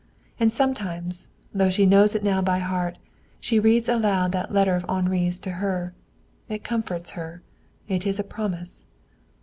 And 0.39 0.51
sometimes, 0.51 1.29
though 1.53 1.69
she 1.69 1.85
knows 1.85 2.15
it 2.15 2.23
now 2.23 2.41
by 2.41 2.57
heart, 2.57 2.97
she 3.39 3.59
reads 3.59 3.87
aloud 3.87 4.31
that 4.31 4.51
letter 4.51 4.73
of 4.75 4.83
Henri's 4.89 5.39
to 5.41 5.51
her. 5.51 5.93
It 6.49 6.63
comforts 6.63 7.11
her. 7.11 7.43
It 7.87 8.07
is 8.07 8.19
a 8.19 8.23
promise. 8.23 8.87